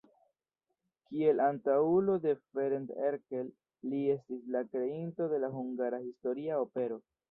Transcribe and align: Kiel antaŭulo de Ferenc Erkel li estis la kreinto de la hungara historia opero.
Kiel 1.09 1.43
antaŭulo 1.47 2.15
de 2.25 2.33
Ferenc 2.39 2.95
Erkel 3.11 3.53
li 3.93 4.03
estis 4.17 4.45
la 4.57 4.67
kreinto 4.75 5.33
de 5.37 5.45
la 5.47 5.57
hungara 5.61 6.05
historia 6.11 6.63
opero. 6.69 7.05